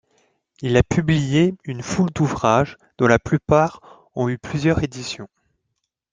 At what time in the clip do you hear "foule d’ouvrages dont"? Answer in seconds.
1.83-3.05